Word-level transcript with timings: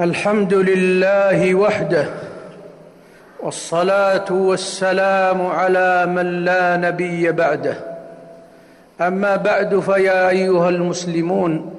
الحمد 0.00 0.54
لله 0.54 1.54
وحده 1.54 2.06
والصلاة 3.42 4.24
والسلام 4.30 5.46
على 5.46 6.06
من 6.06 6.44
لا 6.44 6.76
نبي 6.76 7.32
بعده. 7.32 7.76
أما 9.00 9.36
بعد 9.36 9.78
فيا 9.78 10.28
أيها 10.28 10.68
المسلمون 10.68 11.74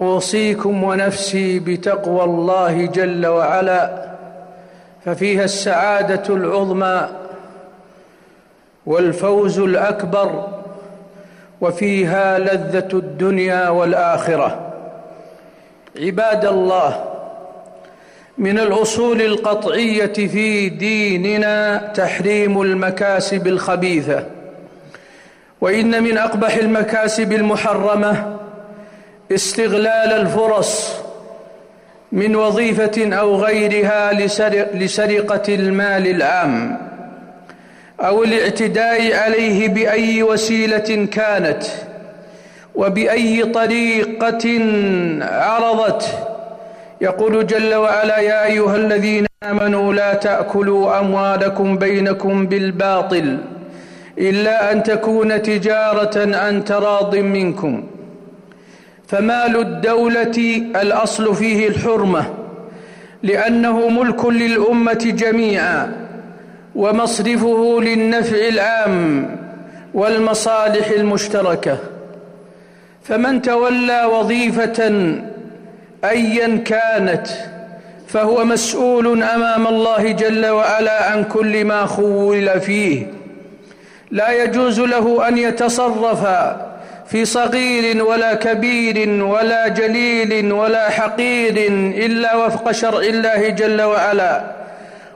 أوصيكم 0.00 0.84
ونفسي 0.84 1.58
بتقوى 1.58 2.24
الله 2.24 2.86
جل 2.86 3.26
وعلا 3.26 4.06
ففيها 5.04 5.44
السعادة 5.44 6.34
العظمى 6.34 7.08
والفوز 8.86 9.58
الأكبر 9.58 10.48
وفيها 11.60 12.38
لذة 12.38 12.88
الدنيا 12.92 13.68
والآخرة. 13.68 14.72
عباد 15.96 16.44
الله 16.44 17.15
من 18.38 18.58
الأصول 18.58 19.22
القطعية 19.22 20.12
في 20.12 20.68
ديننا 20.68 21.76
تحريم 21.94 22.60
المكاسب 22.62 23.46
الخبيثة 23.46 24.26
وإن 25.60 26.02
من 26.02 26.18
أقبح 26.18 26.54
المكاسب 26.56 27.32
المحرمة 27.32 28.36
استغلال 29.32 30.12
الفرص 30.12 30.92
من 32.12 32.36
وظيفة 32.36 33.16
أو 33.16 33.36
غيرها 33.36 34.12
لسرقة 34.74 35.54
المال 35.54 36.06
العام 36.06 36.78
أو 38.00 38.24
الاعتداء 38.24 39.14
عليه 39.16 39.68
بأي 39.68 40.22
وسيلة 40.22 41.08
كانت 41.12 41.64
وبأي 42.74 43.42
طريقة 43.44 44.60
عرضت 45.22 46.35
يقول 47.00 47.46
جل 47.46 47.74
وعلا 47.74 48.18
يا 48.18 48.44
أيها 48.44 48.76
الذين 48.76 49.26
آمنوا 49.42 49.94
لا 49.94 50.14
تأكلوا 50.14 51.00
أموالكم 51.00 51.78
بينكم 51.78 52.46
بالباطل 52.46 53.38
إلا 54.18 54.72
أن 54.72 54.82
تكون 54.82 55.42
تجارة 55.42 56.36
عن 56.36 56.64
تراض 56.64 57.16
منكم. 57.16 57.84
فمال 59.08 59.56
الدولة 59.56 60.62
الأصل 60.82 61.34
فيه 61.34 61.68
الحرمة 61.68 62.24
لأنه 63.22 63.88
ملك 63.88 64.24
للأمة 64.26 65.12
جميعا 65.16 65.92
ومصرفه 66.74 67.80
للنفع 67.80 68.36
العام 68.48 69.28
والمصالح 69.94 70.90
المشتركة. 70.90 71.78
فمن 73.02 73.42
تولى 73.42 74.04
وظيفة 74.04 74.90
ايا 76.04 76.56
كانت 76.56 77.26
فهو 78.08 78.44
مسؤول 78.44 79.22
أمام 79.22 79.66
الله 79.66 80.12
جل 80.12 80.46
وعلا 80.46 81.10
عن 81.10 81.24
كل 81.24 81.64
ما 81.64 81.86
خول 81.86 82.60
فيه. 82.60 83.06
لا 84.10 84.42
يجوز 84.42 84.80
له 84.80 85.28
أن 85.28 85.38
يتصرف 85.38 86.26
في 87.06 87.24
صغير 87.24 88.04
ولا 88.04 88.34
كبير 88.34 89.24
ولا 89.24 89.68
جليل 89.68 90.52
ولا 90.52 90.90
حقير 90.90 91.54
إلا 92.06 92.36
وفق 92.36 92.70
شرع 92.70 92.98
الله 92.98 93.48
جل 93.48 93.82
وعلا. 93.82 94.44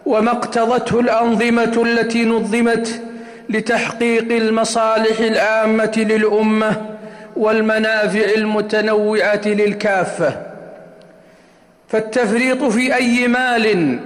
وما 0.06 0.30
اقتضته 0.30 1.00
الأنظمة 1.00 1.82
التي 1.82 2.24
نظمت 2.24 3.00
لتحقيق 3.48 4.32
المصالح 4.32 5.20
العامة 5.20 5.92
للأمة 5.96 6.72
والمنافع 7.36 8.24
المتنوعة 8.36 9.40
للكافة. 9.46 10.49
فالتفريط 11.90 12.64
في 12.64 12.94
أي 12.94 13.28
مال 13.28 13.98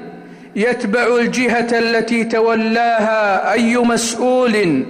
يتبع 0.56 1.16
الجهة 1.16 1.78
التي 1.78 2.24
تولاها 2.24 3.52
أي 3.52 3.76
مسؤول. 3.76 4.84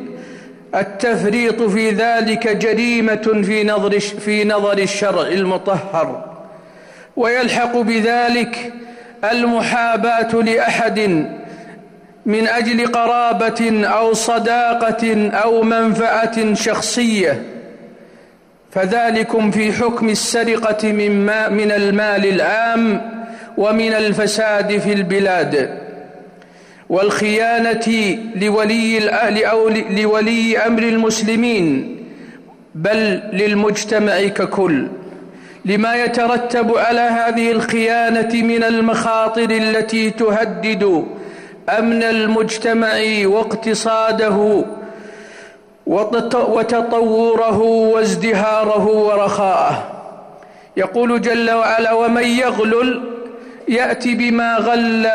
التفريط 0.75 1.63
في 1.63 1.91
ذلك 1.91 2.49
جريمة 2.57 3.43
في 3.47 3.65
نظر 3.65 4.01
في 4.01 4.45
نظر 4.45 4.79
الشرع 4.79 5.27
المطهر. 5.29 6.35
ويلحق 7.17 7.77
بذلك 7.77 8.73
المحاباة 9.31 10.35
لأحد 10.35 10.99
من 12.27 12.49
أجل 12.49 12.87
قرابة 12.87 13.87
أو 13.87 14.13
صداقة 14.13 15.31
أو 15.31 15.63
منفعة 15.63 16.55
شخصية. 16.55 17.43
فذلكم 18.75 19.51
في 19.51 19.73
حكم 19.73 20.09
السرقة 20.09 20.93
من, 20.93 21.27
ما 21.27 21.49
من 21.49 21.73
المال 21.73 22.27
العام 22.27 23.11
ومن 23.57 23.93
الفساد 23.93 24.79
في 24.79 24.93
البلاد. 24.93 25.79
والخيانة 26.89 28.19
لولي 28.37 28.99
لولي 29.91 30.59
أمر 30.59 30.83
المسلمين 30.83 31.97
بل 32.75 33.23
للمجتمع 33.33 34.21
ككل. 34.21 34.89
لما 35.65 35.95
يترتب 35.95 36.77
على 36.77 37.01
هذه 37.01 37.51
الخيانة 37.53 38.43
من 38.43 38.65
المخاطر 38.65 39.51
التي 39.51 40.11
تهدد 40.11 41.05
أمن 41.79 42.03
المجتمع 42.03 42.95
واقتصاده 43.25 44.65
وتطوره 45.87 47.59
وازدهاره 47.59 48.87
ورخاءه. 48.87 49.91
يقول 50.77 51.21
جل 51.21 51.51
وعلا 51.51 51.93
ومن 51.93 52.25
يغلل 52.25 53.03
يأتي 53.69 54.15
بما 54.15 54.57
غل 54.57 55.09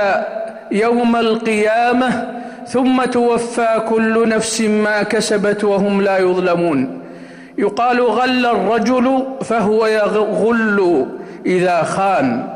يوم 0.71 1.15
القيامة 1.15 2.33
ثم 2.67 3.05
توفى 3.05 3.81
كل 3.89 4.29
نفس 4.29 4.61
ما 4.61 5.03
كسبت 5.03 5.63
وهم 5.63 6.01
لا 6.01 6.17
يظلمون. 6.17 7.01
يقال 7.57 8.01
غل 8.01 8.45
الرجل 8.45 9.23
فهو 9.41 9.87
يغل 9.87 11.05
إذا 11.45 11.83
خان. 11.83 12.47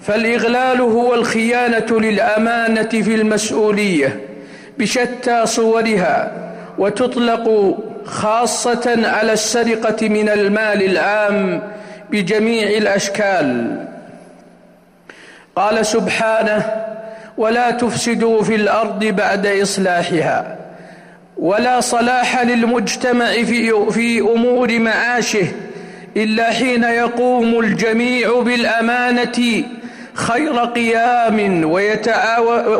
فالإغلال 0.00 0.80
هو 0.80 1.14
الخيانة 1.14 2.00
للأمانة 2.00 2.82
في 2.82 3.14
المسؤولية 3.14 4.20
بشتى 4.78 5.46
صورها. 5.46 6.32
وتطلق 6.80 7.76
خاصة 8.04 9.00
على 9.04 9.32
السرقة 9.32 10.08
من 10.08 10.28
المال 10.28 10.82
العام 10.82 11.62
بجميع 12.10 12.68
الأشكال. 12.68 13.76
قال 15.56 15.86
سبحانه 15.86 16.62
ولا 17.38 17.70
تفسدوا 17.70 18.42
في 18.42 18.54
الأرض 18.54 19.04
بعد 19.04 19.46
إصلاحها 19.46 20.56
ولا 21.36 21.80
صلاح 21.80 22.42
للمجتمع 22.42 23.32
في, 23.90 24.20
أمور 24.20 24.78
معاشه 24.78 25.46
إلا 26.16 26.50
حين 26.50 26.84
يقوم 26.84 27.60
الجميع 27.60 28.40
بالأمانة 28.40 29.64
خير 30.20 30.58
قيام 30.64 31.64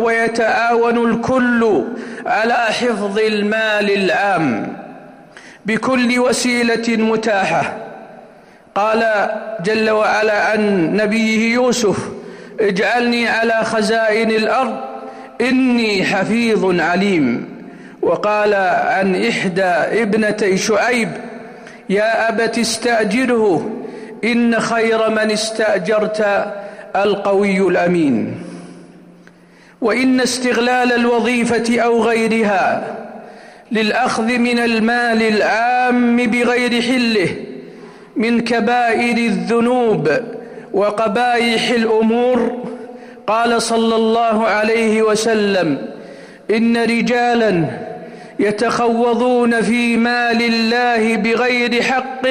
ويتعاون 0.02 1.10
الكل 1.10 1.84
على 2.26 2.54
حفظ 2.54 3.18
المال 3.18 3.90
العام 3.90 4.76
بكل 5.66 6.18
وسيلة 6.18 6.96
متاحة. 6.96 7.76
قال 8.74 9.30
جل 9.64 9.90
وعلا 9.90 10.44
عن 10.44 10.92
نبيه 10.96 11.54
يوسف 11.54 11.96
اجعلني 12.60 13.28
على 13.28 13.64
خزائن 13.64 14.30
الأرض 14.30 14.76
إني 15.40 16.04
حفيظ 16.04 16.80
عليم. 16.80 17.48
وقال 18.02 18.54
عن 18.54 19.26
إحدى 19.28 19.62
ابنتي 20.02 20.56
شعيب 20.56 21.08
يا 21.88 22.28
أبت 22.28 22.58
استأجره 22.58 23.70
إن 24.24 24.60
خير 24.60 25.10
من 25.10 25.30
استأجرت 25.30 26.44
القوي 26.96 27.58
الأمين. 27.58 28.34
وإن 29.80 30.20
استغلال 30.20 30.92
الوظيفة 30.92 31.80
أو 31.80 32.02
غيرها 32.02 32.96
للأخذ 33.72 34.38
من 34.38 34.58
المال 34.58 35.22
العام 35.22 36.16
بغير 36.16 36.82
حله 36.82 37.28
من 38.16 38.40
كبائر 38.40 39.16
الذنوب 39.16 40.10
وقبائح 40.72 41.70
الأمور 41.70 42.64
قال 43.26 43.62
صلى 43.62 43.96
الله 43.96 44.46
عليه 44.46 45.02
وسلم 45.02 45.88
إن 46.50 46.76
رجالا 46.76 47.64
يتخوضون 48.38 49.60
في 49.60 49.96
مال 49.96 50.42
الله 50.42 51.16
بغير 51.16 51.82
حق 51.82 52.26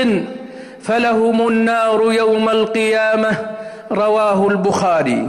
فلهم 0.82 1.48
النار 1.48 2.14
يوم 2.14 2.50
القيامة. 2.50 3.59
رواه 3.92 4.48
البخاري. 4.48 5.28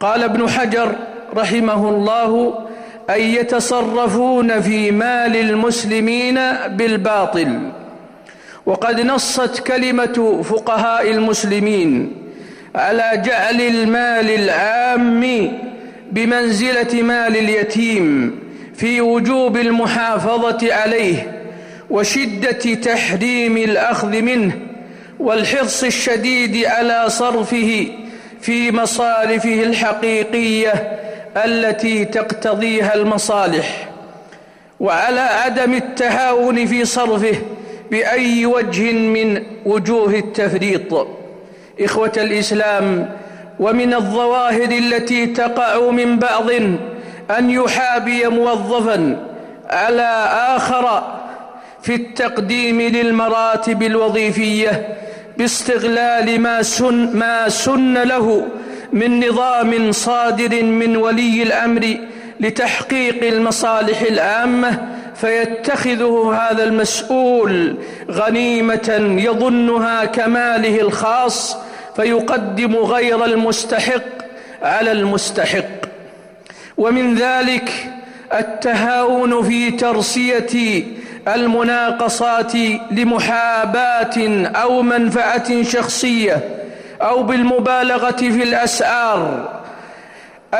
قال 0.00 0.22
ابن 0.22 0.48
حجر 0.48 0.96
رحمه 1.36 1.88
الله 1.88 2.58
أي 3.10 3.34
يتصرفون 3.34 4.60
في 4.60 4.90
مال 4.90 5.36
المسلمين 5.36 6.40
بالباطل. 6.68 7.58
وقد 8.66 9.00
نصت 9.00 9.58
كلمة 9.58 10.42
فقهاء 10.42 11.10
المسلمين 11.10 12.12
على 12.74 13.22
جعل 13.24 13.60
المال 13.60 14.30
العام 14.30 15.52
بمنزلة 16.12 17.02
مال 17.02 17.36
اليتيم 17.36 18.38
في 18.74 19.00
وجوب 19.00 19.56
المحافظة 19.56 20.74
عليه 20.74 21.42
وشدة 21.90 22.74
تحريم 22.74 23.56
الأخذ 23.56 24.22
منه 24.22 24.52
والحرص 25.22 25.84
الشديد 25.84 26.64
على 26.66 27.04
صرفه 27.08 27.86
في 28.40 28.72
مصارفه 28.72 29.62
الحقيقية 29.62 30.72
التي 31.44 32.04
تقتضيها 32.04 32.94
المصالح 32.94 33.88
وعلى 34.80 35.20
عدم 35.20 35.74
التهاون 35.74 36.66
في 36.66 36.84
صرفه 36.84 37.36
بأي 37.90 38.46
وجه 38.46 38.92
من 38.92 39.42
وجوه 39.66 40.14
التفريط. 40.14 41.06
إخوة 41.80 42.12
الإسلام 42.16 43.10
ومن 43.60 43.94
الظواهر 43.94 44.70
التي 44.70 45.26
تقع 45.26 45.90
من 45.90 46.18
بعض 46.18 46.50
أن 47.38 47.50
يحابي 47.50 48.28
موظفا 48.28 49.26
على 49.70 50.26
آخر 50.56 51.12
في 51.82 51.94
التقديم 51.94 52.80
للمراتب 52.80 53.82
الوظيفية 53.82 54.96
باستغلال 55.42 56.40
ما 56.40 56.62
سن, 56.62 57.16
ما 57.16 57.48
سن 57.48 57.94
له 57.94 58.46
من 58.92 59.28
نظام 59.28 59.92
صادر 59.92 60.62
من 60.62 60.96
ولي 60.96 61.42
الأمر 61.42 61.96
لتحقيق 62.40 63.24
المصالح 63.24 64.00
العامة 64.00 64.88
فيتخذه 65.14 66.38
هذا 66.38 66.64
المسؤول 66.64 67.76
غنيمة 68.10 69.16
يظنها 69.18 70.04
كماله 70.04 70.80
الخاص 70.80 71.56
فيقدم 71.96 72.76
غير 72.76 73.24
المستحق 73.24 74.08
على 74.62 74.92
المستحق. 74.92 75.80
ومن 76.76 77.14
ذلك 77.14 77.70
التهاون 78.32 79.42
في 79.42 79.70
ترسية 79.70 80.84
المناقصات 81.28 82.52
لمحاباة 82.90 84.46
أو 84.46 84.82
منفعة 84.82 85.62
شخصية 85.62 86.40
أو 87.02 87.22
بالمبالغة 87.22 88.16
في 88.16 88.42
الأسعار 88.42 89.48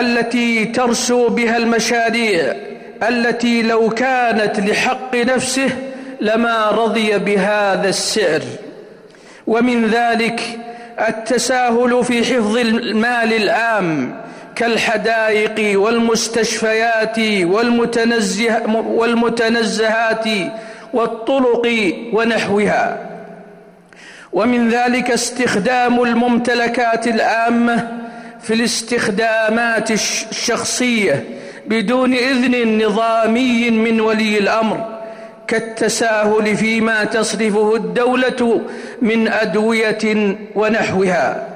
التي 0.01 0.65
ترسو 0.65 1.29
بها 1.29 1.57
المشاريع 1.57 2.55
التي 3.09 3.63
لو 3.63 3.89
كانت 3.89 4.61
لحق 4.61 5.15
نفسه 5.15 5.71
لما 6.21 6.71
رضي 6.71 7.19
بهذا 7.19 7.89
السعر. 7.89 8.43
ومن 9.47 9.87
ذلك 9.87 10.59
التساهل 11.09 12.05
في 12.05 12.25
حفظ 12.25 12.57
المال 12.57 13.33
العام 13.33 14.21
كالحدائق 14.57 15.81
والمستشفيات 15.81 17.19
والمتنزه 17.43 18.63
والمتنزهات 18.87 20.25
والطرق 20.93 21.95
ونحوها. 22.13 23.09
ومن 24.33 24.69
ذلك 24.69 25.11
استخدام 25.11 26.03
الممتلكات 26.03 27.07
العامة 27.07 27.89
في 28.43 28.55
الاستخدامات 28.55 29.91
الشخصية 29.91 31.25
بدون 31.67 32.15
إذن 32.15 32.85
نظامي 32.85 33.71
من 33.71 34.01
ولي 34.01 34.39
الأمر 34.39 34.99
كالتساهل 35.49 36.57
فيما 36.57 37.05
تصرفه 37.05 37.75
الدولة 37.75 38.61
من 39.03 39.29
أدوية 39.29 40.37
ونحوها. 40.55 41.49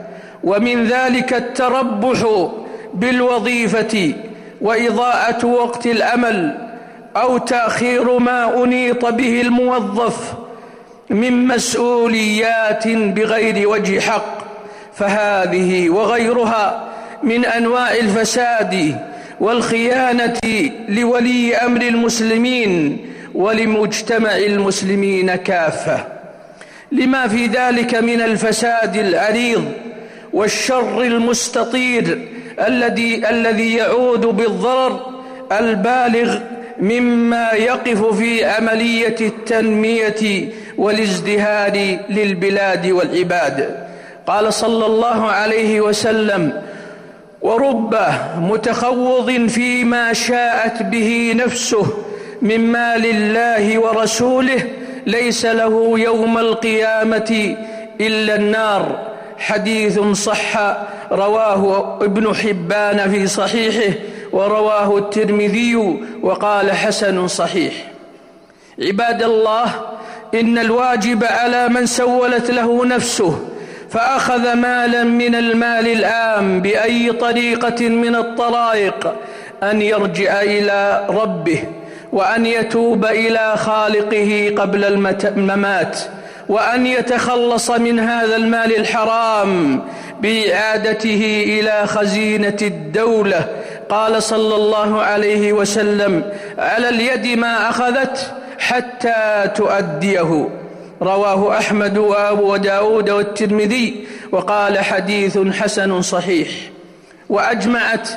ومن 0.45 0.87
ذلك 0.87 1.35
التربح 1.35 2.49
بالوظيفة 2.97 4.15
وإضاءة 4.61 5.47
وقت 5.47 5.87
الأمل 5.87 6.59
أو 7.17 7.39
تأخير 7.39 8.19
ما 8.19 8.65
أنيط 8.65 9.05
به 9.07 9.41
الموظف 9.41 10.35
من 11.11 11.47
مسؤوليات 11.47 12.89
بغير 12.89 13.69
وجه 13.69 14.01
حق 14.01 14.39
فهذه 14.95 15.91
وغيرها 15.91 16.85
من 17.23 17.45
أنواع 17.45 17.95
الفساد 17.95 18.97
والخيانة 19.41 20.41
لولي 20.89 21.57
أمر 21.57 21.81
المسلمين 21.81 22.99
ولمجتمع 23.35 24.37
المسلمين 24.37 25.35
كافة. 25.35 26.05
لما 26.93 27.29
في 27.29 27.47
ذلك 27.47 27.95
من 27.95 28.21
الفساد 28.21 28.97
العريض 28.97 29.65
والشر 30.33 31.03
المستطير 31.03 32.29
الذي 32.61 33.29
الذي 33.31 33.75
يعود 33.77 34.27
بالضرر 34.27 35.01
البالغ 35.53 36.39
مما 36.81 37.51
يقف 37.53 38.05
في 38.19 38.45
عملية 38.45 39.17
التنمية 39.21 40.49
والازدهار 40.79 41.99
للبلاد 42.09 42.87
والعباد. 42.87 43.87
قال 44.27 44.55
صلى 44.55 44.87
الله 44.87 45.27
عليه 45.27 45.81
وسلم 45.81 46.63
ورب 47.43 47.97
متخوض 48.39 49.47
فيما 49.47 50.13
شاءت 50.13 50.83
به 50.83 51.33
نفسه 51.37 51.87
من 52.43 52.61
مال 52.73 53.07
الله 53.07 53.79
ورسوله 53.79 54.63
ليس 55.07 55.47
له 55.47 55.99
يوم 55.99 56.39
القيامة 56.39 57.57
إلا 58.01 58.35
النار. 58.35 59.16
حديث 59.39 60.01
صح 60.01 60.77
رواه 61.13 61.99
ابن 62.03 62.35
حبان 62.35 63.11
في 63.11 63.27
صحيحه 63.27 63.95
ورواه 64.33 64.99
الترمذي 64.99 65.97
وقال 66.23 66.73
حسن 66.73 67.29
صحيح. 67.29 67.73
عباد 68.79 69.23
الله 69.23 69.67
إن 70.35 70.59
الواجب 70.59 71.25
على 71.25 71.69
من 71.69 71.87
سولت 71.87 72.51
له 72.51 72.87
نفسه 72.87 73.49
فأخذ 73.91 74.55
مالا 74.55 75.05
من 75.05 75.35
المال 75.35 75.89
العام 75.93 76.61
بأي 76.61 77.13
طريقة 77.13 77.89
من 77.89 78.17
الطرائق 78.17 79.15
أن 79.63 79.83
يرجع 79.83 80.43
إلى 80.43 81.07
ربه 81.09 81.65
وأن 82.13 82.47
يتوب 82.47 83.05
إلى 83.05 83.55
خالقه 83.57 84.55
قبل 84.59 84.85
الممات. 85.25 85.99
وأن 86.49 86.87
يتخلص 86.87 87.71
من 87.71 88.01
هذا 88.01 88.37
المال 88.37 88.77
الحرام 88.77 89.83
بإعادته 90.21 91.45
إلى 91.47 91.87
خزينة 91.87 92.57
الدولة. 92.63 93.49
قال 93.89 94.23
صلى 94.23 94.55
الله 94.55 95.03
عليه 95.03 95.53
وسلم 95.53 96.25
على 96.59 96.89
اليد 96.89 97.39
ما 97.39 97.69
أخذت 97.69 98.33
حتى 98.59 99.51
تؤديه. 99.55 100.49
رواه 101.03 101.59
أحمد 101.59 101.99
وأبو 101.99 102.57
داود 102.57 103.11
والترمذي 103.11 104.07
وقال 104.33 104.79
حديث 104.79 105.39
حسن 105.39 106.03
صحيح. 106.03 106.49
وأجمعت 107.29 108.09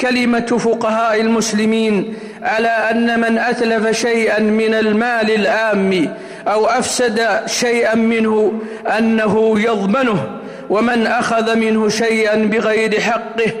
كلمة 0.00 0.46
فقهاء 0.46 1.20
المسلمين 1.20 2.14
على 2.42 2.68
أن 2.68 3.20
من 3.20 3.38
أتلف 3.38 4.00
شيئا 4.00 4.38
من 4.40 4.74
المال 4.74 5.30
العام 5.34 6.14
أو 6.48 6.66
أفسد 6.66 7.26
شيئا 7.46 7.94
منه 7.94 8.52
أنه 8.98 9.60
يضمنه 9.60 10.38
ومن 10.70 11.06
أخذ 11.06 11.56
منه 11.56 11.88
شيئا 11.88 12.36
بغير 12.36 13.00
حقه 13.00 13.52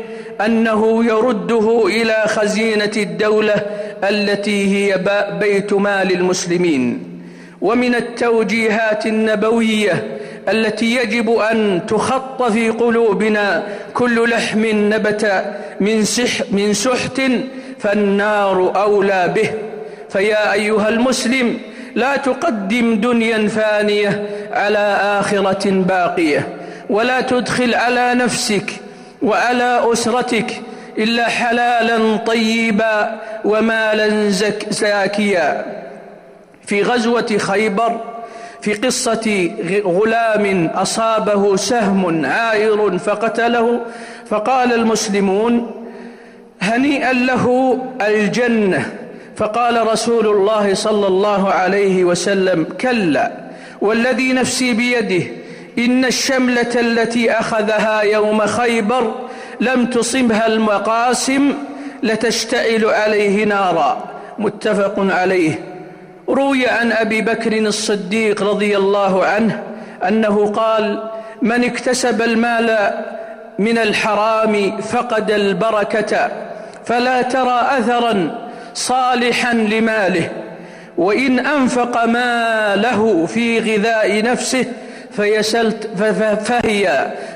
أنه 0.46 1.04
يرده 1.04 1.86
إلى 1.86 2.24
خزينة 2.26 2.92
الدولة 2.96 3.54
التي 4.08 4.74
هي 4.74 4.98
بيت 5.40 5.72
مال 5.72 6.12
المسلمين. 6.12 7.04
ومن 7.60 7.94
التوجيهات 7.94 9.06
النبوية 9.06 10.18
التي 10.48 10.96
يجب 10.96 11.30
أن 11.30 11.80
تخط 11.88 12.42
في 12.42 12.70
قلوبنا 12.70 13.62
كل 13.94 14.30
لحم 14.30 14.66
نبت 14.66 15.44
من, 15.80 16.04
سح 16.04 16.52
من 16.52 16.72
سحت 16.74 17.22
فالنار 17.78 18.82
أولى 18.82 19.32
به. 19.34 19.50
فيا 20.08 20.52
أيها 20.52 20.88
المسلم 20.88 21.58
لا 21.94 22.16
تقدم 22.16 23.00
دنيا 23.00 23.48
فانية 23.48 24.26
على 24.52 24.98
آخرة 25.20 25.70
باقية 25.70 26.48
ولا 26.90 27.20
تدخل 27.20 27.74
على 27.74 28.14
نفسك 28.14 28.70
وعلى 29.22 29.92
أسرتك 29.92 30.60
إلا 30.98 31.28
حلالا 31.28 32.16
طيبا 32.16 33.20
ومالا 33.44 34.30
زاكيا. 34.70 35.64
في 36.66 36.82
غزوة 36.82 37.36
خيبر 37.38 38.00
في 38.62 38.74
قصة 38.74 39.50
غلام 39.84 40.66
أصابه 40.66 41.56
سهم 41.56 42.26
عائر 42.26 42.98
فقتله 42.98 43.80
فقال 44.30 44.72
المسلمون 44.72 45.70
هنيئا 46.60 47.12
له 47.12 47.78
الجنة. 48.00 48.92
فقال 49.38 49.86
رسول 49.86 50.26
الله 50.26 50.74
صلى 50.74 51.06
الله 51.06 51.50
عليه 51.50 52.04
وسلم 52.04 52.66
كلا 52.80 53.32
والذي 53.80 54.32
نفسي 54.32 54.72
بيده 54.72 55.24
إن 55.78 56.04
الشملة 56.04 56.80
التي 56.80 57.32
أخذها 57.32 58.00
يوم 58.00 58.46
خيبر 58.46 59.14
لم 59.60 59.86
تصبها 59.86 60.46
المقاسم 60.46 61.54
لتشتعل 62.02 62.84
عليه 62.84 63.44
نارا. 63.44 64.04
متفق 64.38 64.94
عليه. 64.98 65.60
روي 66.28 66.66
عن 66.66 66.92
أبي 66.92 67.20
بكر 67.20 67.58
الصديق 67.58 68.42
رضي 68.42 68.76
الله 68.76 69.24
عنه 69.24 69.62
أنه 70.08 70.46
قال 70.46 71.02
من 71.42 71.64
اكتسب 71.64 72.22
المال 72.22 72.90
من 73.58 73.78
الحرام 73.78 74.80
فقد 74.80 75.30
البركة 75.30 76.30
فلا 76.84 77.22
ترى 77.22 77.60
أثرا 77.78 78.47
صالحا 78.74 79.52
لماله 79.52 80.30
وإن 80.98 81.46
أنفق 81.46 82.04
ماله 82.04 83.26
في 83.26 83.58
غذاء 83.58 84.22
نفسه 84.22 84.64
فهي 85.16 85.42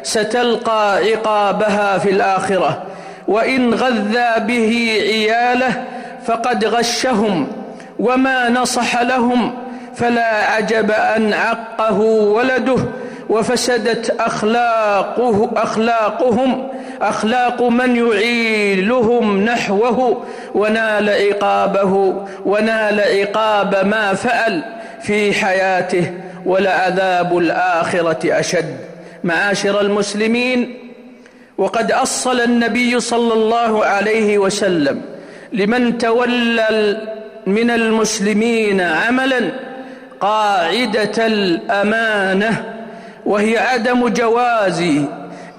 ستلقى 0.02 0.96
عقابها 0.96 1.98
في 1.98 2.10
الآخرة. 2.10 2.82
وإن 3.28 3.74
غذى 3.74 4.44
به 4.46 4.98
عياله 5.02 5.84
فقد 6.26 6.64
غشهم 6.64 7.48
وما 7.98 8.48
نصح 8.48 9.02
لهم 9.02 9.54
فلا 9.94 10.52
عجب 10.52 10.90
أن 10.90 11.32
عقه 11.32 12.00
ولده 12.00 12.76
وفسدت 13.28 14.20
أخلاقه 14.20 15.50
أخلاقهم. 15.56 16.68
أخلاق 17.02 17.62
من 17.62 17.96
يعيلهم 17.96 19.44
نحوه 19.44 20.22
ونال 20.54 21.08
عقابه 21.10 22.14
ونال 22.46 23.00
عقاب 23.00 23.86
ما 23.86 24.14
فعل 24.14 24.62
في 25.02 25.32
حياته 25.32 26.10
ولعذاب 26.46 27.38
الآخرة 27.38 28.40
أشد. 28.40 28.76
معاشر 29.24 29.80
المسلمين 29.80 30.78
وقد 31.58 31.92
أصل 31.92 32.40
النبي 32.40 33.00
صلى 33.00 33.34
الله 33.34 33.84
عليه 33.84 34.38
وسلم 34.38 35.02
لمن 35.52 35.98
تولى 35.98 36.96
من 37.46 37.70
المسلمين 37.70 38.80
عملا 38.80 39.50
قاعدة 40.20 41.26
الأمانة 41.26 42.64
وهي 43.26 43.58
عدم 43.58 44.08
جواز 44.08 44.84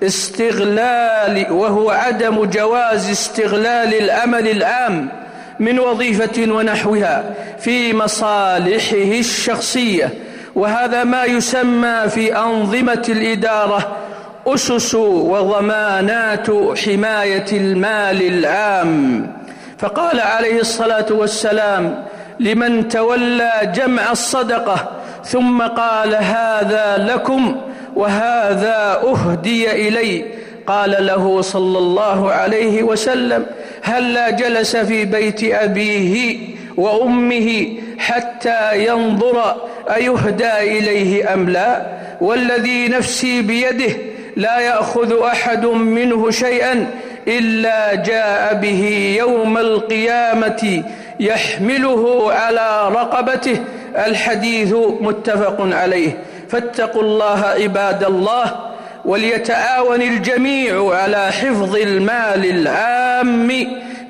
استغلال 0.04 1.52
وهو 1.52 1.90
عدم 1.90 2.46
جواز 2.46 3.10
استغلال 3.10 3.94
الأمل 3.94 4.48
العام 4.48 5.10
من 5.60 5.80
وظيفة 5.80 6.52
ونحوها 6.52 7.34
في 7.60 7.94
مصالحه 7.94 9.20
الشخصية. 9.20 10.10
وهذا 10.56 11.04
ما 11.04 11.26
يسمى 11.26 12.10
في 12.10 12.38
أنظمة 12.38 13.04
الإدارة 13.10 13.98
أسس 14.48 14.96
وضمانات 14.96 16.48
حماية 16.86 17.46
المال 17.52 18.22
العام 18.22 19.28
فقال 19.78 20.20
عليه 20.20 20.60
الصلاة 20.60 21.06
والسلام 21.12 22.06
لمن 22.40 22.88
تولى 22.88 23.74
جمع 23.76 24.12
الصدقة 24.12 24.92
ثم 25.26 25.62
قال 25.62 26.16
هذا 26.16 26.98
لكم 26.98 27.56
وهذا 27.96 29.02
أهدي 29.04 29.88
إلي. 29.88 30.26
قال 30.68 31.06
له 31.06 31.42
صلى 31.42 31.78
الله 31.78 32.32
عليه 32.32 32.84
وسلم 32.84 33.46
هلا 33.82 34.30
جلس 34.30 34.76
في 34.76 35.06
بيت 35.06 35.44
أبيه 35.44 36.38
وأمه 36.78 37.68
حتى 37.98 38.86
ينظر 38.88 39.56
أيهدى 39.96 40.58
إليه 40.60 41.34
أم 41.34 41.50
لا؟ 41.50 41.86
والذي 42.22 42.88
نفسي 42.88 43.42
بيده 43.42 43.94
لا 44.38 44.60
يأخذ 44.60 45.22
أحد 45.24 45.66
منه 45.66 46.32
شيئا 46.32 46.88
إلا 47.28 47.96
جاء 47.96 48.54
به 48.54 49.16
يوم 49.20 49.58
القيامة 49.58 50.84
يحمله 51.20 52.34
على 52.34 52.90
رقبته. 52.96 53.58
الحديث 54.08 54.74
متفق 55.02 55.58
عليه. 55.60 56.18
فاتقوا 56.54 57.02
الله 57.02 57.46
عباد 57.46 58.04
الله 58.04 58.56
وليتعاون 59.06 60.02
الجميع 60.02 60.94
على 60.96 61.32
حفظ 61.32 61.76
المال 61.76 62.46
العام 62.46 63.50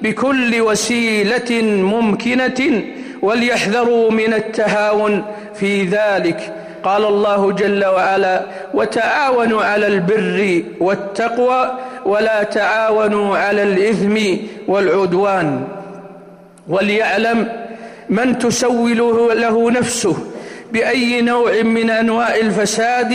بكل 0.02 0.62
وسيلة 0.62 1.62
ممكنة 1.62 2.84
وليحذروا 3.22 4.12
من 4.12 4.34
التهاون 4.34 5.26
في 5.56 5.84
ذلك. 5.84 6.54
قال 6.84 7.06
الله 7.06 7.52
جل 7.52 7.86
وعلا 7.86 8.42
وتعاونوا 8.74 9.64
على 9.64 9.88
البر 9.88 10.64
والتقوى 10.80 11.72
ولا 12.06 12.44
تعاونوا 12.44 13.38
على 13.38 13.64
الإثم 13.64 14.18
والعدوان. 14.68 15.68
وليعلم 16.70 17.48
من 18.10 18.38
تسول 18.38 18.98
له 19.42 19.72
نفسه 19.72 20.33
بأي 20.74 21.22
نوع 21.22 21.62
من 21.62 21.90
أنواع 21.90 22.36
الفساد 22.36 23.14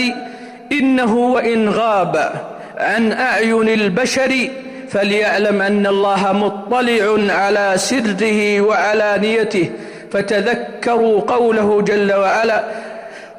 إنه 0.71 1.15
وإن 1.15 1.69
غاب 1.69 2.31
عن 2.77 3.11
أعين 3.11 3.69
البشر 3.69 4.49
فليعلم 4.89 5.61
أن 5.61 5.87
الله 5.87 6.31
مطلع 6.33 7.33
على 7.33 7.73
سره 7.75 8.61
وعلانيته 8.61 9.69
فتذكروا 10.11 11.21
قوله 11.21 11.81
جل 11.81 12.13
وعلا 12.13 12.63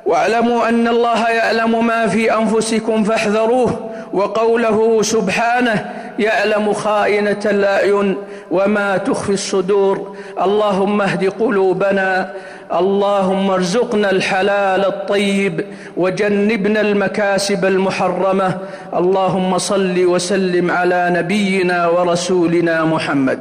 واعلموا 0.07 0.69
أن 0.69 0.89
الله 0.89 1.29
يعلم 1.29 1.87
ما 1.87 2.07
في 2.07 2.35
أنفسكم 2.35 3.05
فاحذروه 3.05 3.91
وقوله 4.12 5.03
سبحانه 5.03 5.93
يعلم 6.19 6.73
خائنة 6.73 7.41
الأعين 7.45 8.17
وما 8.50 8.97
تخفي 8.97 9.33
الصدور 9.33 10.17
اللهم 10.43 11.00
اهد 11.00 11.29
قلوبنا 11.29 12.33
اللهم 12.73 13.50
ارزقنا 13.50 14.11
الحلال 14.11 14.85
الطيب 14.85 15.65
وجنبنا 15.97 16.81
المكاسب 16.81 17.65
المحرمة. 17.65 18.59
اللهم 18.95 19.59
صل 19.59 20.05
وسلم 20.05 20.71
على 20.71 21.11
نبينا 21.11 21.89
ورسولنا 21.89 22.85
محمد. 22.85 23.39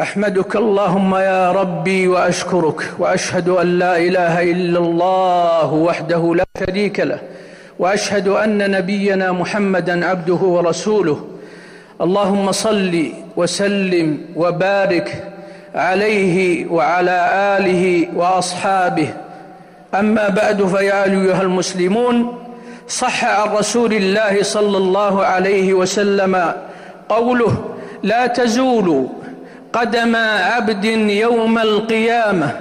أحمدك 0.00 0.56
اللهم 0.56 1.14
يا 1.14 1.52
ربي 1.52 2.08
وأشكرك 2.08 2.80
وأشهد 2.98 3.48
أن 3.48 3.78
لا 3.78 3.96
إله 3.96 4.42
إلا 4.42 4.78
الله 4.78 5.72
وحده 5.72 6.34
لا 6.34 6.46
شريك 6.58 7.00
له 7.00 7.20
وأشهد 7.78 8.28
أن 8.28 8.70
نبينا 8.70 9.32
محمدا 9.32 10.06
عبده 10.06 10.34
ورسوله. 10.34 11.18
اللهم 12.00 12.52
صل 12.52 13.12
وسلم 13.36 14.18
وبارك 14.36 15.31
عليه 15.74 16.66
وعلى 16.66 17.28
آله 17.58 18.08
وأصحابه. 18.14 19.08
أما 19.94 20.28
بعد 20.28 20.66
فيا 20.66 21.04
أيها 21.04 21.42
المسلمون 21.42 22.38
صح 22.88 23.24
عن 23.24 23.48
رسول 23.48 23.92
الله 23.92 24.42
صلى 24.42 24.76
الله 24.76 25.24
عليه 25.24 25.74
وسلم 25.74 26.52
قوله 27.08 27.64
لا 28.02 28.26
تزول 28.26 29.08
قدم 29.72 30.16
عبد 30.16 30.84
يوم 31.10 31.58
القيامة 31.58 32.56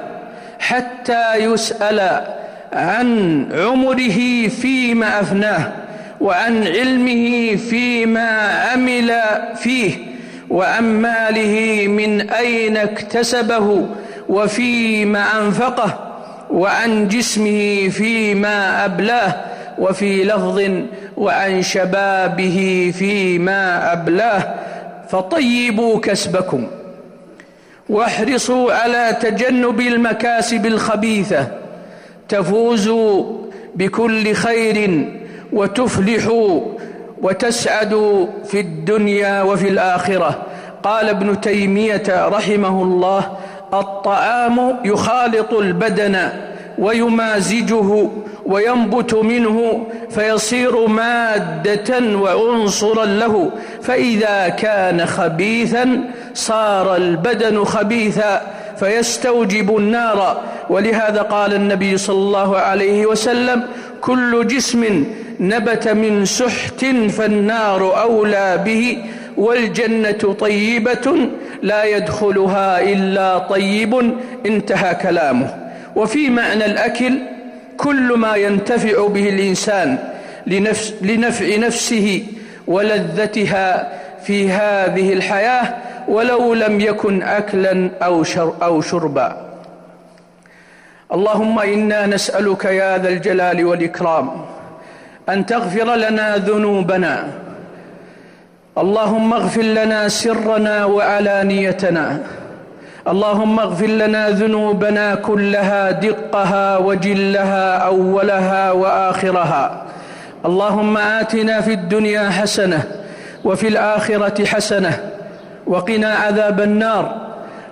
حتى 0.60 1.36
يسأل 1.36 2.22
عن 2.74 3.48
عمره 3.54 4.48
فيما 4.48 5.20
أفناه 5.22 5.72
وعن 6.22 6.68
علمه 6.68 7.56
فيما 7.56 8.30
عمل 8.72 9.14
فيه 9.56 10.11
وعن 10.52 10.84
ماله 11.02 11.88
من 11.88 12.30
أين 12.30 12.78
اكتسبه 12.78 13.86
وفيما 14.30 15.24
أنفقه 15.42 16.00
وعن 16.52 17.08
جسمه 17.08 17.90
فيما 17.90 18.86
أبلاه 18.86 19.36
وفي 19.78 20.24
لفظ 20.24 20.62
وعن 21.18 21.62
شبابه 21.62 22.92
فيما 22.98 23.92
أبلاه 23.94 24.54
فطيبوا 25.10 26.00
كسبكم 26.00 26.68
واحرصوا 27.90 28.74
على 28.74 29.18
تجنب 29.22 29.82
المكاسب 29.82 30.66
الخبيثة 30.66 31.48
تفوزوا 32.30 33.38
بكل 33.76 34.34
خير 34.34 35.08
وتفلحوا 35.54 36.62
وتسعدوا 37.22 38.28
في 38.46 38.60
الدنيا 38.60 39.42
وفي 39.42 39.68
الآخرة. 39.68 40.42
قال 40.84 41.10
ابن 41.10 41.42
تيمية 41.42 42.04
رحمه 42.10 42.84
الله 42.84 43.38
الطعام 43.74 44.76
يخالط 44.86 45.54
البدن 45.54 46.30
ويمازجه 46.78 48.10
وينبت 48.46 49.14
منه 49.14 49.88
فيصير 50.10 50.88
مادة 50.88 52.18
وعنصرا 52.18 53.06
له. 53.06 53.52
فإذا 53.82 54.50
كان 54.50 55.06
خبيثا 55.06 56.04
صار 56.34 56.96
البدن 56.96 57.64
خبيثا 57.64 58.42
فيستوجب 58.78 59.78
النار. 59.78 60.42
ولهذا 60.70 61.22
قال 61.22 61.54
النبي 61.54 61.98
صلى 61.98 62.18
الله 62.18 62.58
عليه 62.58 63.06
وسلم 63.06 63.64
كل 64.02 64.48
جسم 64.48 65.06
نبت 65.40 65.88
من 65.88 66.26
سحت 66.26 66.86
فالنار 66.86 68.02
أولى 68.02 68.62
به 68.66 68.98
والجنة 69.38 70.36
طيبة 70.40 71.30
لا 71.62 71.84
يدخلها 71.84 72.82
إلا 72.82 73.38
طيب 73.38 74.14
انتهى 74.46 74.96
كلامه. 74.96 75.56
وفي 75.96 76.30
معنى 76.30 76.66
الأكل 76.66 77.14
كل 77.78 78.14
ما 78.18 78.36
ينتفع 78.36 79.08
به 79.08 79.30
الإنسان 79.30 79.98
لنفس 80.48 80.94
لنفع 81.02 81.58
نفسه 81.58 82.24
ولذتها 82.68 83.92
في 84.24 84.50
هذه 84.52 85.14
الحياة 85.14 85.74
ولو 86.08 86.54
لم 86.54 86.80
يكن 86.80 87.24
أكلا 87.24 87.90
أو, 88.02 88.24
شر 88.24 88.54
أو 88.64 88.82
شربا. 88.82 89.51
اللهم 91.14 91.60
إنا 91.60 92.06
نسألك 92.06 92.66
يا 92.66 92.98
ذا 92.98 93.10
الجلال 93.10 93.66
والإكرام 93.66 94.32
أن 95.30 95.46
تغفر 95.46 95.96
لنا 95.96 96.38
ذنوبنا. 96.38 97.28
اللهم 98.78 99.34
اغفر 99.34 99.62
لنا 99.62 100.08
سرنا 100.08 100.86
وعلانيتنا. 100.86 102.20
اللهم 103.08 103.60
اغفر 103.60 103.88
لنا 103.88 104.30
ذنوبنا 104.30 105.16
كلها 105.16 105.92
دقها 105.92 106.78
وجلها 106.78 107.78
أولها 107.78 108.72
وآخرها. 108.72 109.84
اللهم 110.46 110.98
آتنا 110.98 111.62
في 111.62 111.74
الدنيا 111.74 112.30
حسنة 112.30 112.84
وفي 113.44 113.68
الآخرة 113.68 114.46
حسنة 114.46 115.00
وقنا 115.68 116.14
عذاب 116.16 116.62
النار. 116.62 117.16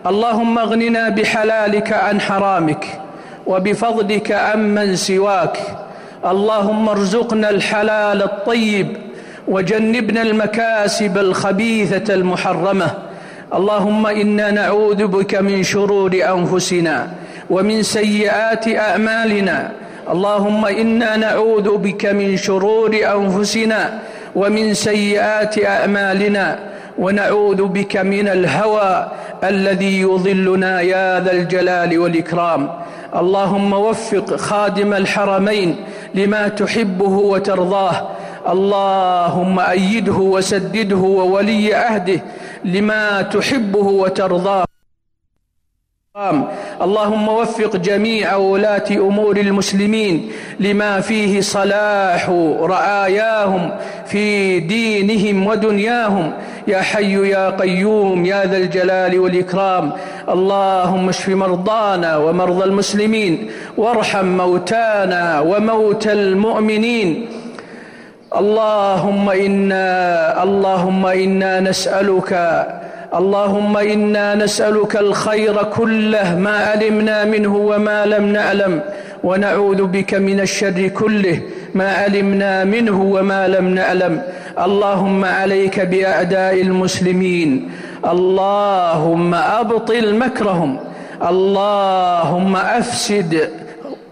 اللهم 0.05 0.59
اغننا 0.59 1.09
بحلالك 1.09 1.93
عن 1.93 2.21
حرامك. 2.21 2.85
وبفضلك 3.49 4.31
عمن 4.31 4.95
سواك. 4.95 5.57
اللهم 6.25 6.89
ارزقنا 6.89 7.49
الحلال 7.49 8.23
الطيب 8.23 8.87
وجنبنا 9.47 10.21
المكاسب 10.21 11.17
الخبيثة 11.17 12.13
المحرمة. 12.13 12.89
اللهم 13.53 14.07
إنا 14.07 14.51
نعوذ 14.51 15.07
بك 15.07 15.35
من 15.35 15.63
شرور 15.63 16.11
أنفسنا 16.13 17.07
ومن 17.49 17.83
سيئات 17.83 18.65
أعمالنا. 18.67 19.71
اللهم 20.11 20.65
إنا 20.65 21.17
نعوذ 21.17 21.77
بك 21.77 22.05
من 22.05 22.37
شرور 22.37 22.91
أنفسنا 23.17 23.81
ومن 24.35 24.73
سيئات 24.73 25.65
أعمالنا. 25.65 26.59
ونعوذ 26.99 27.63
بك 27.63 27.97
من 27.97 28.27
الهوى 28.27 29.11
الذي 29.43 30.01
يضلنا 30.01 30.81
يا 30.81 31.19
ذا 31.19 31.31
الجلال 31.31 31.99
والإكرام. 31.99 32.69
اللهم 33.15 33.73
وفق 33.73 34.35
خادم 34.35 34.93
الحرمين 34.93 35.75
لما 36.15 36.47
تحبه 36.47 37.09
وترضاه. 37.09 38.07
اللهم 38.49 39.59
أيده 39.59 40.13
وسدده 40.13 40.97
وولي 40.97 41.73
عهده 41.73 42.21
لما 42.65 43.21
تحبه 43.21 43.87
وترضاه. 43.87 44.68
اللهم 46.81 47.27
وفق 47.27 47.75
جميع 47.75 48.35
ولاة 48.35 48.83
أمور 48.91 49.37
المسلمين 49.37 50.31
لما 50.59 50.99
فيه 50.99 51.41
صلاح 51.41 52.29
رعاياهم 52.59 53.71
في 54.05 54.59
دينهم 54.59 55.47
ودنياهم. 55.47 56.31
يا 56.67 56.81
حي 56.81 57.29
يا 57.29 57.49
قيوم 57.49 58.25
يا 58.25 58.45
ذا 58.45 58.57
الجلال 58.57 59.19
والإكرام. 59.19 59.91
اللهم 60.29 61.09
اشف 61.09 61.29
مرضانا 61.29 62.17
ومرضى 62.17 62.63
المسلمين. 62.63 63.49
وارحم 63.77 64.25
موتانا 64.25 65.39
وموتى 65.39 66.11
المؤمنين. 66.11 67.27
اللهم 68.35 69.29
إنا 69.29 70.43
اللهم 70.43 71.05
إنا 71.05 71.59
نسألك 71.59 72.31
اللهم 73.13 73.77
إنا 73.77 74.35
نسألك 74.35 74.95
الخير 74.95 75.63
كله 75.63 76.39
ما 76.39 76.57
علمنا 76.57 77.25
منه 77.25 77.55
وما 77.55 78.05
لم 78.05 78.25
نعلم 78.25 78.81
ونعوذ 79.23 79.83
بك 79.83 80.13
من 80.13 80.39
الشر 80.39 80.87
كله 80.87 81.41
ما 81.75 81.93
علمنا 81.93 82.63
منه 82.63 83.01
وما 83.01 83.47
لم 83.47 83.67
نعلم. 83.67 84.21
اللهم 84.59 85.25
عليك 85.25 85.79
بأعداء 85.79 86.61
المسلمين. 86.61 87.71
اللهم 88.05 89.33
أبطل 89.33 90.15
مكرهم. 90.15 90.79
اللهم 91.29 92.55
أفسد 92.55 93.49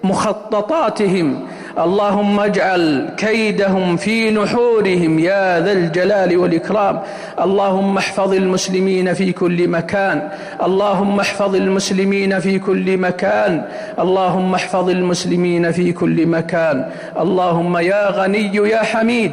مخططاتهم. 0.04 1.48
اللهم 1.78 2.40
اجعل 2.40 3.10
كيدهم 3.18 3.98
في 3.98 4.32
نحورهم 4.32 5.20
يا 5.20 5.60
ذا 5.60 5.72
الجلال 5.72 6.38
والإكرام. 6.38 7.00
اللهم 7.42 7.98
احفظ 7.98 8.34
المسلمين 8.34 9.14
في 9.14 9.32
كل 9.32 9.68
مكان. 9.68 10.30
اللهم 10.64 11.20
احفظ 11.20 11.56
المسلمين 11.56 12.40
في 12.40 12.60
كل 12.60 12.98
مكان. 12.98 13.64
اللهم 14.00 14.56
احفظ 14.56 14.90
المسلمين 14.90 15.72
في 15.72 15.94
كل 15.94 16.26
مكان. 16.26 16.90
اللهم 17.20 17.78
يا 17.78 18.12
غني 18.12 18.56
يا 18.56 18.84
حميد. 18.84 19.32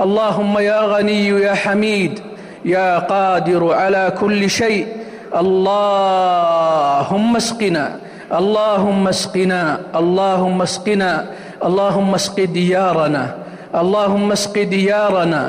اللهم 0.00 0.58
يا 0.58 0.80
غني 0.80 1.28
يا 1.28 1.54
حميد. 1.54 2.20
يا 2.64 2.98
قادر 2.98 3.72
على 3.72 4.12
كل 4.20 4.50
شيء. 4.50 4.86
اللهم 5.36 7.36
اسقنا. 7.36 7.96
اللهم 8.32 9.08
اسقنا. 9.08 9.80
اللهم 9.94 10.62
اسقنا. 10.62 11.24
اللهم 11.64 12.14
اسق 12.14 12.44
ديارنا. 12.44 13.34
اللهم 13.74 14.32
اسق 14.32 14.62
ديارنا. 14.62 15.42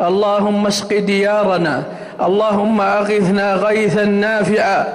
اللهم 0.00 0.66
اسق 0.66 0.98
ديارنا. 0.98 1.82
اللهم 2.22 2.80
أغثنا 2.80 3.54
غيثا 3.54 4.04
نافعا 4.04 4.86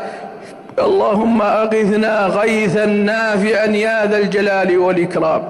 اللهم 0.79 1.41
أغثنا 1.41 2.25
غيثا 2.25 2.85
نافعا 2.85 3.65
يا 3.65 4.05
ذا 4.05 4.17
الجلال 4.17 4.77
والإكرام. 4.77 5.43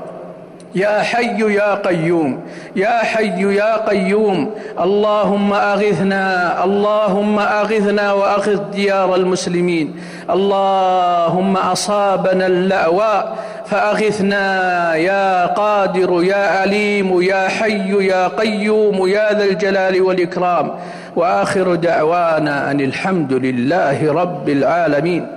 يا 0.76 1.02
حي 1.02 1.54
يا 1.54 1.76
قيوم. 1.76 2.40
يا 2.76 2.98
حي 2.98 3.56
يا 3.56 3.78
قيوم. 3.90 4.52
اللهم 4.80 5.54
أغثنا. 5.54 6.26
اللهم 6.64 7.40
أغثنا 7.40 8.14
وأغث 8.14 8.60
ديار 8.74 9.16
المسلمين. 9.16 9.96
اللهم 10.30 11.58
أصابنا 11.58 12.48
اللأواء 12.48 13.38
فأغثنا 13.66 14.96
يا 14.96 15.46
قادر 15.46 16.24
يا 16.24 16.60
عليم 16.60 17.22
يا 17.22 17.48
حي 17.48 18.08
يا 18.08 18.28
قيوم 18.28 19.08
يا 19.08 19.34
ذا 19.34 19.44
الجلال 19.44 20.02
والإكرام. 20.02 20.72
وآخر 21.16 21.76
دعوانا 21.76 22.72
أن 22.72 22.82
الحمد 22.82 23.34
لله 23.34 24.14
رب 24.14 24.50
العالمين. 24.50 25.37